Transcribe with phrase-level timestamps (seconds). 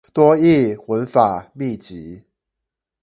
[0.13, 2.23] 多益文法秘笈